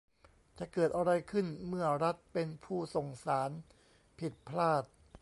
[0.59, 3.51] จะเกิดอะไรขึ้นเมื่อรัฐเป็นผู้ส่งสาร
[4.19, 4.83] ผิดพลาด!